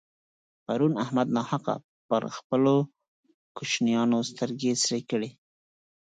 پرون 0.65 0.93
احمد 1.03 1.27
ناحقه 1.37 1.75
پر 2.07 2.21
خپلو 2.37 2.75
کوشنيانو 3.57 4.17
سترګې 4.31 4.71
سرې 4.83 4.99
کړې. 5.09 5.29